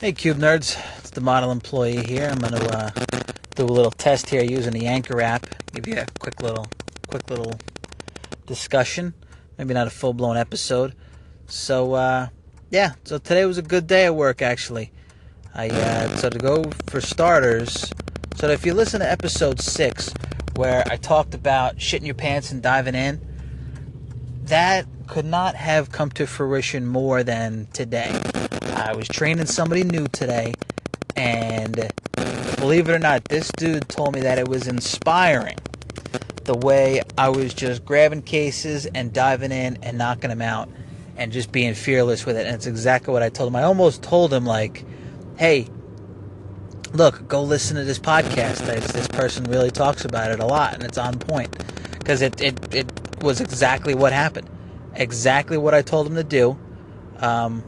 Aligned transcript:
Hey, 0.00 0.12
Cube 0.12 0.38
Nerds. 0.38 0.82
It's 0.96 1.10
the 1.10 1.20
model 1.20 1.52
employee 1.52 2.02
here. 2.02 2.30
I'm 2.32 2.38
going 2.38 2.54
to 2.54 2.74
uh, 2.74 2.90
do 3.54 3.64
a 3.64 3.66
little 3.66 3.90
test 3.90 4.30
here 4.30 4.42
using 4.42 4.72
the 4.72 4.86
Anchor 4.86 5.20
app. 5.20 5.46
Give 5.74 5.86
you 5.86 5.98
a 5.98 6.06
quick 6.18 6.40
little, 6.40 6.68
quick 7.08 7.28
little 7.28 7.52
discussion. 8.46 9.12
Maybe 9.58 9.74
not 9.74 9.86
a 9.86 9.90
full 9.90 10.14
blown 10.14 10.38
episode. 10.38 10.94
So, 11.48 11.92
uh, 11.92 12.28
yeah. 12.70 12.94
So 13.04 13.18
today 13.18 13.44
was 13.44 13.58
a 13.58 13.62
good 13.62 13.86
day 13.86 14.06
at 14.06 14.14
work, 14.14 14.40
actually. 14.40 14.90
I 15.54 15.68
uh, 15.68 16.16
so 16.16 16.30
to 16.30 16.38
go 16.38 16.64
for 16.88 17.02
starters. 17.02 17.92
So 18.36 18.48
if 18.48 18.64
you 18.64 18.72
listen 18.72 19.00
to 19.00 19.10
episode 19.10 19.60
six, 19.60 20.14
where 20.56 20.82
I 20.90 20.96
talked 20.96 21.34
about 21.34 21.76
shitting 21.76 22.06
your 22.06 22.14
pants 22.14 22.52
and 22.52 22.62
diving 22.62 22.94
in, 22.94 23.20
that 24.44 24.86
could 25.10 25.26
not 25.26 25.56
have 25.56 25.90
come 25.90 26.08
to 26.08 26.24
fruition 26.24 26.86
more 26.86 27.24
than 27.24 27.66
today. 27.72 28.16
I 28.76 28.94
was 28.94 29.08
training 29.08 29.46
somebody 29.46 29.82
new 29.82 30.06
today, 30.06 30.54
and 31.16 31.90
believe 32.58 32.88
it 32.88 32.92
or 32.92 32.98
not, 33.00 33.24
this 33.24 33.50
dude 33.56 33.88
told 33.88 34.14
me 34.14 34.20
that 34.20 34.38
it 34.38 34.46
was 34.46 34.68
inspiring 34.68 35.56
the 36.44 36.54
way 36.54 37.02
I 37.18 37.28
was 37.28 37.52
just 37.52 37.84
grabbing 37.84 38.22
cases 38.22 38.86
and 38.86 39.12
diving 39.12 39.50
in 39.50 39.78
and 39.82 39.98
knocking 39.98 40.30
them 40.30 40.42
out 40.42 40.68
and 41.16 41.32
just 41.32 41.50
being 41.50 41.74
fearless 41.74 42.24
with 42.24 42.36
it. 42.36 42.46
And 42.46 42.54
it's 42.54 42.68
exactly 42.68 43.12
what 43.12 43.24
I 43.24 43.30
told 43.30 43.48
him. 43.48 43.56
I 43.56 43.64
almost 43.64 44.04
told 44.04 44.32
him, 44.32 44.46
like, 44.46 44.84
hey, 45.38 45.66
look, 46.92 47.26
go 47.26 47.42
listen 47.42 47.76
to 47.78 47.82
this 47.82 47.98
podcast. 47.98 48.64
This, 48.64 49.08
person 49.08 49.42
really 49.42 49.72
talks 49.72 50.04
about 50.04 50.30
it 50.30 50.38
a 50.38 50.46
lot, 50.46 50.74
and 50.74 50.84
it's 50.84 50.98
on 50.98 51.18
point. 51.18 51.50
Because 51.98 52.22
it, 52.22 52.40
it, 52.40 52.72
it 52.72 53.22
was 53.24 53.40
exactly 53.40 53.92
what 53.96 54.12
happened. 54.12 54.48
Exactly 55.00 55.58
what 55.58 55.74
I 55.74 55.82
told 55.82 56.06
him 56.06 56.14
to 56.14 56.24
do. 56.24 56.56
Um, 57.18 57.64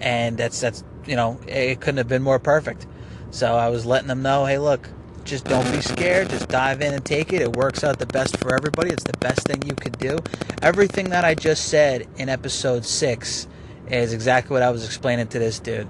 and 0.00 0.36
that's 0.36 0.60
that's 0.60 0.84
you 1.06 1.16
know 1.16 1.38
it 1.46 1.80
couldn't 1.80 1.98
have 1.98 2.08
been 2.08 2.22
more 2.22 2.38
perfect. 2.38 2.86
So 3.30 3.54
I 3.54 3.68
was 3.68 3.86
letting 3.86 4.08
them 4.08 4.22
know, 4.22 4.44
hey, 4.44 4.58
look, 4.58 4.88
just 5.24 5.44
don't 5.44 5.70
be 5.70 5.80
scared. 5.80 6.28
Just 6.28 6.48
dive 6.48 6.80
in 6.82 6.92
and 6.92 7.04
take 7.04 7.32
it. 7.32 7.40
It 7.40 7.54
works 7.54 7.84
out 7.84 8.00
the 8.00 8.06
best 8.06 8.36
for 8.38 8.52
everybody. 8.54 8.90
It's 8.90 9.04
the 9.04 9.16
best 9.18 9.46
thing 9.46 9.62
you 9.62 9.74
could 9.74 9.96
do. 9.98 10.18
Everything 10.62 11.10
that 11.10 11.24
I 11.24 11.36
just 11.36 11.66
said 11.68 12.08
in 12.16 12.28
episode 12.28 12.84
six 12.84 13.46
is 13.88 14.12
exactly 14.12 14.54
what 14.54 14.62
I 14.62 14.70
was 14.70 14.84
explaining 14.84 15.28
to 15.28 15.38
this 15.38 15.60
dude, 15.60 15.86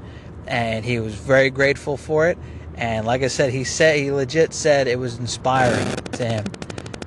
and 0.46 0.84
he 0.84 1.00
was 1.00 1.14
very 1.14 1.48
grateful 1.48 1.96
for 1.96 2.28
it. 2.28 2.36
And 2.74 3.06
like 3.06 3.22
I 3.22 3.28
said, 3.28 3.50
he 3.52 3.64
said 3.64 3.98
he 3.98 4.10
legit 4.10 4.52
said 4.52 4.88
it 4.88 4.98
was 4.98 5.18
inspiring 5.18 5.86
to 6.12 6.26
him, 6.26 6.44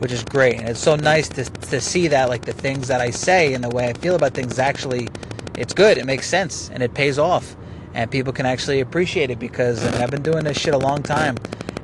which 0.03 0.11
is 0.11 0.23
great. 0.23 0.59
And 0.59 0.67
it's 0.67 0.81
so 0.81 0.95
nice 0.97 1.29
to 1.29 1.45
to 1.45 1.79
see 1.79 2.09
that 2.09 2.27
like 2.29 2.43
the 2.43 2.53
things 2.53 2.89
that 2.89 3.01
I 3.01 3.09
say 3.09 3.53
and 3.53 3.63
the 3.63 3.69
way 3.69 3.87
I 3.87 3.93
feel 3.93 4.15
about 4.15 4.33
things 4.33 4.59
actually 4.59 5.07
it's 5.57 5.73
good. 5.73 5.97
It 5.97 6.05
makes 6.05 6.27
sense 6.27 6.69
and 6.73 6.83
it 6.83 6.93
pays 6.93 7.17
off, 7.17 7.55
and 7.93 8.11
people 8.11 8.33
can 8.33 8.45
actually 8.45 8.81
appreciate 8.81 9.29
it 9.29 9.39
because 9.39 9.83
I 9.85 9.91
mean, 9.91 10.01
I've 10.01 10.11
been 10.11 10.21
doing 10.21 10.43
this 10.43 10.57
shit 10.57 10.73
a 10.73 10.77
long 10.77 11.03
time, 11.03 11.37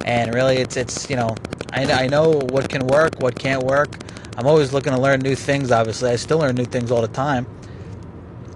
and 0.05 0.33
really, 0.33 0.57
it's 0.57 0.75
it's 0.75 1.09
you 1.09 1.15
know 1.15 1.35
I, 1.71 1.85
I 1.91 2.07
know 2.07 2.31
what 2.49 2.69
can 2.69 2.87
work, 2.87 3.19
what 3.19 3.39
can't 3.39 3.63
work. 3.63 3.97
I'm 4.37 4.47
always 4.47 4.73
looking 4.73 4.93
to 4.93 4.99
learn 4.99 5.21
new 5.21 5.35
things. 5.35 5.71
Obviously, 5.71 6.09
I 6.11 6.17
still 6.17 6.39
learn 6.39 6.55
new 6.55 6.65
things 6.65 6.91
all 6.91 7.01
the 7.01 7.07
time, 7.07 7.45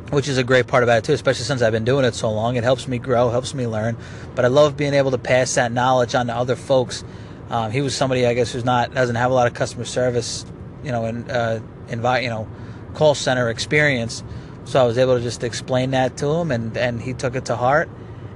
which 0.09 0.27
is 0.27 0.37
a 0.37 0.43
great 0.43 0.67
part 0.67 0.83
about 0.83 0.97
it 0.97 1.03
too. 1.05 1.13
Especially 1.13 1.45
since 1.45 1.61
I've 1.61 1.71
been 1.71 1.85
doing 1.85 2.05
it 2.05 2.15
so 2.15 2.31
long, 2.31 2.55
it 2.57 2.63
helps 2.63 2.87
me 2.87 2.97
grow, 2.97 3.29
helps 3.29 3.53
me 3.53 3.67
learn. 3.67 3.95
But 4.35 4.45
I 4.45 4.47
love 4.47 4.75
being 4.75 4.93
able 4.93 5.11
to 5.11 5.17
pass 5.17 5.53
that 5.55 5.71
knowledge 5.71 6.15
on 6.15 6.27
to 6.27 6.35
other 6.35 6.55
folks. 6.55 7.05
Um, 7.53 7.69
he 7.69 7.81
was 7.81 7.95
somebody 7.95 8.25
I 8.25 8.33
guess 8.33 8.51
who's 8.51 8.65
not 8.65 8.95
doesn't 8.95 9.15
have 9.15 9.29
a 9.29 9.33
lot 9.35 9.45
of 9.45 9.53
customer 9.53 9.85
service, 9.85 10.43
you 10.83 10.91
know, 10.91 11.05
and 11.05 11.29
uh, 11.29 11.59
invite 11.87 12.23
you 12.23 12.29
know, 12.29 12.47
call 12.95 13.13
center 13.13 13.47
experience. 13.47 14.23
So 14.65 14.81
I 14.81 14.87
was 14.87 14.97
able 14.97 15.17
to 15.17 15.21
just 15.21 15.43
explain 15.43 15.91
that 15.91 16.17
to 16.17 16.31
him, 16.31 16.49
and, 16.49 16.75
and 16.75 16.99
he 16.99 17.13
took 17.13 17.35
it 17.35 17.45
to 17.45 17.55
heart, 17.55 17.89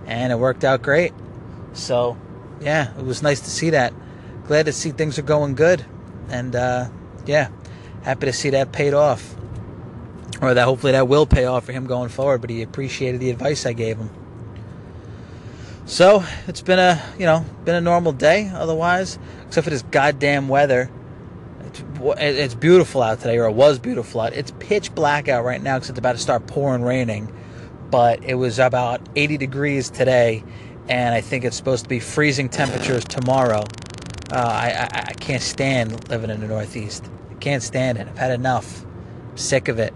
and 0.06 0.32
it 0.32 0.36
worked 0.38 0.64
out 0.64 0.84
great. 0.84 1.14
So, 1.74 2.16
yeah, 2.62 2.96
it 2.96 3.04
was 3.04 3.24
nice 3.24 3.40
to 3.40 3.50
see 3.50 3.72
that. 3.72 3.92
Glad 4.46 4.68
to 4.68 4.72
see 4.72 4.92
things 4.92 5.18
are 5.18 5.24
going 5.24 5.56
good, 5.56 5.84
and 6.30 6.56
uh, 6.56 6.90
yeah, 7.26 7.50
happy 8.04 8.28
to 8.28 8.34
see 8.34 8.52
that 8.52 8.72
paid 8.72 8.94
off, 8.94 9.36
or 10.44 10.54
that 10.54 10.66
hopefully 10.66 10.92
that 10.92 11.08
will 11.08 11.26
pay 11.26 11.46
off 11.46 11.66
for 11.66 11.72
him 11.72 11.88
going 11.88 12.10
forward. 12.10 12.42
But 12.42 12.52
he 12.52 12.62
appreciated 12.62 13.20
the 13.20 13.32
advice 13.32 13.66
I 13.66 13.74
gave 13.74 13.98
him. 13.98 14.12
So 15.88 16.24
it's 16.48 16.62
been 16.62 16.80
a 16.80 17.02
you 17.18 17.26
know 17.26 17.44
been 17.66 17.76
a 17.76 17.82
normal 17.82 18.12
day 18.12 18.52
otherwise, 18.54 19.18
except 19.48 19.64
for 19.64 19.72
this 19.72 19.82
goddamn 19.84 20.48
weather 20.48 20.92
it's 22.02 22.54
beautiful 22.54 23.02
out 23.02 23.20
today, 23.20 23.38
or 23.38 23.46
it 23.46 23.54
was 23.54 23.80
beautiful 23.80 24.22
out. 24.22 24.34
It's 24.34 24.52
pitch 24.60 24.94
black 24.94 25.28
out 25.28 25.44
right 25.44 25.62
now 25.62 25.78
because 25.78 25.90
it's 25.90 26.00
about 26.00 26.14
to 26.14 26.18
start 26.18 26.48
pouring 26.48 26.82
raining. 26.84 27.34
But 27.90 28.24
it 28.24 28.36
was 28.36 28.60
about 28.60 29.02
80 29.16 29.38
degrees 29.38 29.90
today, 29.90 30.44
and 30.90 31.16
I 31.16 31.22
think 31.22 31.46
it's 31.46 31.56
supposed 31.56 31.84
to 31.84 31.90
be 31.90 32.00
freezing 32.00 32.50
temperatures 32.50 33.06
tomorrow. 33.06 33.64
Uh, 34.32 34.36
I, 34.36 34.90
I, 34.92 35.00
I 35.08 35.14
can't 35.14 35.42
stand 35.42 36.10
living 36.10 36.30
in 36.30 36.42
the 36.42 36.48
Northeast. 36.48 37.10
I 37.32 37.36
can't 37.36 37.64
stand 37.64 37.98
it. 37.98 38.08
I've 38.08 38.18
had 38.18 38.32
enough. 38.32 38.84
I'm 39.32 39.38
sick 39.38 39.70
of 39.70 39.80
it. 39.80 39.94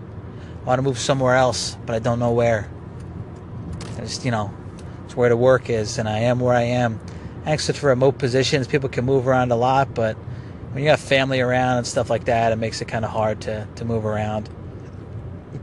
I 0.62 0.64
want 0.64 0.80
to 0.80 0.84
move 0.84 0.98
somewhere 0.98 1.36
else, 1.36 1.78
but 1.86 1.96
I 1.96 2.00
don't 2.00 2.20
know 2.20 2.32
where. 2.32 2.70
I 3.98 4.02
just, 4.02 4.24
you 4.24 4.32
know, 4.32 4.54
where 5.16 5.30
the 5.30 5.38
work 5.38 5.70
is, 5.70 5.98
and 5.98 6.08
I 6.08 6.20
am 6.20 6.40
where 6.40 6.56
I 6.56 6.64
am. 6.64 7.00
Except 7.46 7.80
for 7.80 7.88
remote 7.88 8.18
positions, 8.18 8.68
people 8.68 8.90
can 8.90 9.06
move 9.06 9.28
around 9.28 9.52
a 9.52 9.56
lot, 9.56 9.96
but 9.96 10.16
when 10.74 10.84
you 10.84 10.90
have 10.90 11.00
family 11.00 11.42
around 11.42 11.80
and 11.80 11.88
stuff 11.88 12.10
like 12.10 12.26
that, 12.26 12.52
it 12.52 12.58
makes 12.58 12.82
it 12.82 12.88
kind 12.88 13.04
of 13.04 13.12
hard 13.12 13.42
to, 13.42 13.68
to 13.76 13.86
move 13.86 14.06
around. 14.06 14.50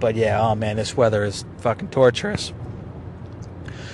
But 0.01 0.17
yeah, 0.17 0.41
oh 0.41 0.55
man, 0.55 0.77
this 0.77 0.97
weather 0.97 1.25
is 1.25 1.45
fucking 1.59 1.89
torturous. 1.89 2.53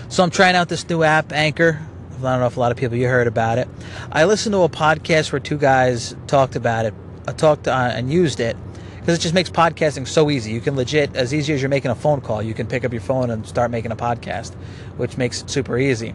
So 0.08 0.22
I'm 0.22 0.30
trying 0.30 0.56
out 0.56 0.68
this 0.68 0.88
new 0.88 1.02
app, 1.02 1.32
Anchor. 1.32 1.80
I 2.18 2.22
don't 2.22 2.40
know 2.40 2.46
if 2.46 2.56
a 2.56 2.60
lot 2.60 2.72
of 2.72 2.78
people 2.78 2.96
you 2.96 3.08
heard 3.08 3.26
about 3.26 3.58
it. 3.58 3.68
I 4.10 4.24
listened 4.24 4.54
to 4.54 4.62
a 4.62 4.68
podcast 4.68 5.32
where 5.32 5.40
two 5.40 5.58
guys 5.58 6.16
talked 6.26 6.56
about 6.56 6.86
it, 6.86 6.94
uh, 7.26 7.32
talked 7.32 7.68
uh, 7.68 7.90
and 7.92 8.12
used 8.12 8.40
it 8.40 8.56
because 9.04 9.18
it 9.18 9.20
just 9.20 9.34
makes 9.34 9.50
podcasting 9.50 10.08
so 10.08 10.30
easy. 10.30 10.50
You 10.50 10.62
can 10.62 10.76
legit, 10.76 11.14
as 11.14 11.34
easy 11.34 11.52
as 11.52 11.60
you're 11.60 11.68
making 11.68 11.90
a 11.90 11.94
phone 11.94 12.22
call, 12.22 12.42
you 12.42 12.54
can 12.54 12.66
pick 12.66 12.86
up 12.86 12.92
your 12.92 13.02
phone 13.02 13.28
and 13.28 13.46
start 13.46 13.70
making 13.70 13.92
a 13.92 13.96
podcast, 13.96 14.54
which 14.96 15.18
makes 15.18 15.42
it 15.42 15.50
super 15.50 15.76
easy. 15.76 16.14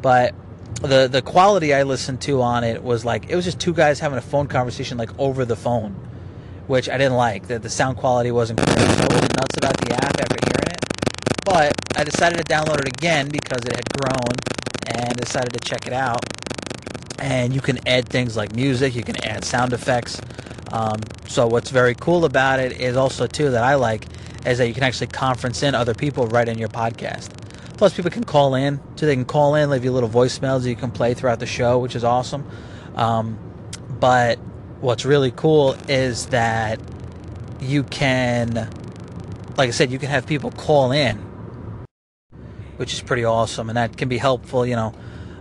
But 0.00 0.34
the 0.80 1.06
the 1.06 1.20
quality 1.20 1.74
I 1.74 1.82
listened 1.82 2.22
to 2.22 2.40
on 2.40 2.64
it 2.64 2.82
was 2.82 3.04
like 3.04 3.28
it 3.28 3.36
was 3.36 3.44
just 3.44 3.60
two 3.60 3.74
guys 3.74 4.00
having 4.00 4.16
a 4.16 4.22
phone 4.22 4.46
conversation 4.46 4.96
like 4.96 5.10
over 5.18 5.44
the 5.44 5.54
phone, 5.54 5.92
which 6.66 6.88
I 6.88 6.96
didn't 6.96 7.18
like. 7.18 7.46
The 7.46 7.58
the 7.58 7.68
sound 7.68 7.98
quality 7.98 8.30
wasn't 8.30 8.60
great. 8.60 8.78
I 8.78 9.06
wasn't 9.10 9.36
nuts 9.36 9.58
about 9.58 9.76
the 9.76 9.92
app 9.92 10.18
after 10.18 10.36
hearing 10.42 10.70
it. 10.70 10.84
But 11.44 11.74
I 11.94 12.04
decided 12.04 12.38
to 12.38 12.44
download 12.44 12.80
it 12.80 12.88
again 12.88 13.28
because 13.28 13.62
it 13.66 13.76
had 13.76 13.92
grown 13.98 14.34
and 14.86 15.14
decided 15.14 15.52
to 15.52 15.60
check 15.60 15.86
it 15.86 15.92
out. 15.92 16.24
And 17.18 17.52
you 17.52 17.60
can 17.60 17.86
add 17.86 18.08
things 18.08 18.34
like 18.34 18.54
music, 18.56 18.94
you 18.94 19.02
can 19.02 19.22
add 19.26 19.44
sound 19.44 19.74
effects. 19.74 20.22
Um, 20.72 21.00
so 21.26 21.46
what's 21.46 21.70
very 21.70 21.94
cool 21.94 22.24
about 22.24 22.60
it 22.60 22.80
is 22.80 22.96
also 22.96 23.26
too 23.26 23.50
that 23.50 23.64
I 23.64 23.74
like 23.74 24.06
is 24.46 24.58
that 24.58 24.68
you 24.68 24.74
can 24.74 24.82
actually 24.82 25.08
conference 25.08 25.62
in 25.62 25.74
other 25.74 25.94
people 25.94 26.26
right 26.26 26.48
in 26.48 26.58
your 26.58 26.68
podcast. 26.68 27.30
Plus, 27.76 27.94
people 27.94 28.10
can 28.10 28.24
call 28.24 28.54
in. 28.54 28.80
So 28.96 29.06
they 29.06 29.14
can 29.14 29.24
call 29.24 29.54
in, 29.54 29.70
leave 29.70 29.84
you 29.84 29.92
little 29.92 30.08
voicemails 30.08 30.62
that 30.62 30.68
you 30.68 30.76
can 30.76 30.90
play 30.90 31.14
throughout 31.14 31.40
the 31.40 31.46
show, 31.46 31.78
which 31.78 31.96
is 31.96 32.04
awesome. 32.04 32.48
Um, 32.94 33.38
but 33.98 34.38
what's 34.80 35.04
really 35.04 35.30
cool 35.30 35.76
is 35.88 36.26
that 36.26 36.80
you 37.60 37.82
can, 37.82 38.68
like 39.56 39.68
I 39.68 39.70
said, 39.70 39.90
you 39.90 39.98
can 39.98 40.10
have 40.10 40.26
people 40.26 40.50
call 40.50 40.92
in, 40.92 41.16
which 42.76 42.92
is 42.92 43.00
pretty 43.00 43.24
awesome, 43.24 43.68
and 43.68 43.76
that 43.76 43.96
can 43.96 44.08
be 44.08 44.18
helpful. 44.18 44.66
You 44.66 44.76
know, 44.76 44.94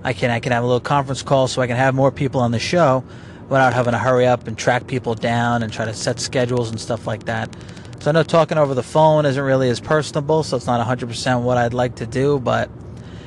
I 0.04 0.14
can 0.14 0.32
I 0.32 0.40
can 0.40 0.52
have 0.52 0.64
a 0.64 0.68
little 0.68 0.80
conference 0.80 1.22
call 1.22 1.48
so 1.48 1.62
I 1.62 1.68
can 1.68 1.76
have 1.76 1.94
more 1.94 2.12
people 2.12 2.42
on 2.42 2.52
the 2.52 2.60
show 2.60 3.04
without 3.50 3.74
having 3.74 3.94
to 3.94 3.98
hurry 3.98 4.28
up 4.28 4.48
and 4.48 4.58
track 4.58 4.88
people 4.88 5.16
down 5.16 5.64
and 5.64 5.74
try 5.74 5.86
to 5.86 5.94
set 5.94 6.20
schedules 6.20 6.70
and 6.70 6.80
stuff 6.80 7.08
like 7.08 7.26
that. 7.26 7.56
So 8.00 8.12
I 8.12 8.14
know 8.14 8.24
talking 8.24 8.58
over 8.58 8.74
the 8.74 8.84
phone 8.84 9.26
isn't 9.26 9.44
really 9.44 9.70
as 9.70 9.80
personable, 9.80 10.44
so 10.44 10.56
it's 10.56 10.68
not 10.68 10.86
100% 10.86 11.42
what 11.42 11.58
I'd 11.58 11.74
like 11.74 11.96
to 11.96 12.06
do, 12.06 12.40
but 12.40 12.70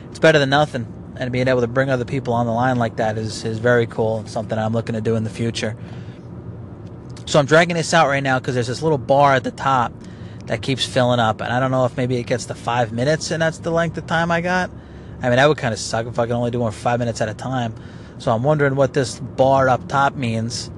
it's 0.09 0.19
better 0.19 0.39
than 0.39 0.51
nothing. 0.51 0.87
And 1.17 1.31
being 1.31 1.49
able 1.49 1.61
to 1.61 1.67
bring 1.67 1.91
other 1.91 2.07
people 2.07 2.33
on 2.33 2.47
the 2.47 2.53
line 2.53 2.79
like 2.79 2.97
that 2.97 3.19
is, 3.19 3.45
is 3.45 3.59
very 3.59 3.87
cool 3.87 4.19
and 4.19 4.31
something 4.31 4.59
I'm 4.59 4.73
looking 4.73 4.95
to 4.95 5.01
do 5.01 5.17
in 5.17 5.25
the 5.25 5.31
future. 5.31 5.77
So 7.27 7.39
I'm 7.39 7.47
dragging 7.47 7.77
this 7.77 7.93
out 7.93 8.09
right 8.09 8.23
now 8.23 8.39
because 8.39 8.55
there's 8.55 8.67
this 8.67 8.83
little 8.83 8.99
bar 8.99 9.35
at 9.35 9.45
the 9.45 9.51
top 9.51 9.93
that 10.47 10.63
keeps 10.63 10.85
filling 10.85 11.21
up. 11.21 11.41
And 11.41 11.53
I 11.53 11.61
don't 11.61 11.71
know 11.71 11.85
if 11.85 11.97
maybe 11.97 12.17
it 12.17 12.25
gets 12.25 12.47
to 12.47 12.55
five 12.55 12.93
minutes 12.93 13.31
and 13.31 13.43
that's 13.43 13.59
the 13.59 13.71
length 13.71 13.99
of 13.99 14.07
time 14.07 14.31
I 14.31 14.41
got. 14.41 14.71
I 15.21 15.29
mean, 15.29 15.37
that 15.37 15.49
would 15.49 15.59
kind 15.59 15.73
of 15.73 15.79
suck 15.79 16.07
if 16.07 16.19
I 16.19 16.27
could 16.27 16.33
only 16.33 16.51
do 16.51 16.61
one 16.61 16.73
five 16.73 16.99
minutes 16.99 17.21
at 17.21 17.29
a 17.29 17.35
time. 17.35 17.75
So 18.23 18.33
I'm 18.33 18.45
wondering 18.45 18.77
what 18.77 18.95
this 18.95 19.19
bar 19.19 19.69
up 19.69 19.89
top 19.89 20.15
means 20.15 20.71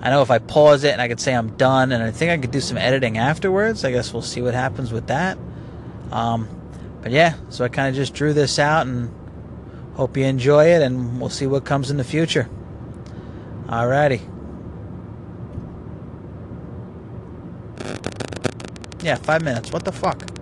I 0.00 0.10
know 0.10 0.20
if 0.22 0.30
I 0.30 0.38
pause 0.38 0.84
it 0.84 0.92
and 0.92 1.00
I 1.00 1.08
could 1.08 1.18
say 1.18 1.34
I'm 1.34 1.56
done, 1.56 1.90
and 1.90 2.02
I 2.02 2.10
think 2.10 2.30
I 2.30 2.36
could 2.36 2.50
do 2.50 2.60
some 2.60 2.76
editing 2.76 3.16
afterwards. 3.16 3.86
I 3.86 3.90
guess 3.90 4.12
we'll 4.12 4.22
see 4.22 4.42
what 4.42 4.52
happens 4.52 4.92
with 4.92 5.06
that. 5.06 5.38
Um, 6.12 6.46
but 7.02 7.10
yeah, 7.10 7.34
so 7.48 7.64
I 7.64 7.68
kind 7.68 7.88
of 7.88 7.94
just 7.94 8.12
drew 8.12 8.34
this 8.34 8.58
out 8.58 8.86
and 8.86 9.10
hope 9.94 10.14
you 10.18 10.24
enjoy 10.26 10.66
it, 10.66 10.82
and 10.82 11.18
we'll 11.18 11.30
see 11.30 11.46
what 11.46 11.64
comes 11.64 11.90
in 11.90 11.96
the 11.96 12.04
future. 12.04 12.50
Alrighty. 13.66 14.20
Yeah, 19.02 19.16
five 19.16 19.42
minutes. 19.42 19.72
What 19.72 19.86
the 19.86 19.92
fuck? 19.92 20.33